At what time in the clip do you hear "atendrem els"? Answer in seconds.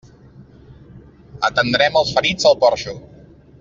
1.51-2.17